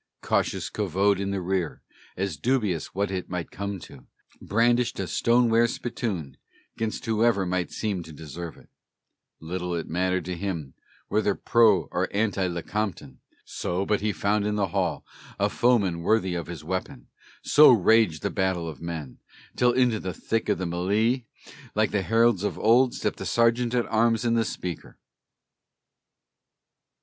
[0.23, 1.83] Cautious Covode in the rear,
[2.17, 4.07] as dubious what it might come to,
[4.41, 6.37] Brandished a stone ware spittoon
[6.75, 8.69] 'gainst whoever might seem to deserve it,
[9.39, 10.73] Little it mattered to him
[11.07, 15.05] whether Pro or Anti Lecompton, So but he found in the Hall
[15.37, 17.07] a foeman worthy his weapon!
[17.43, 19.19] So raged the battle of men,
[19.55, 21.25] till into the thick of the mêlée,
[21.75, 24.97] Like to the heralds of old, stepped the Sergeant at Arms and the Speaker.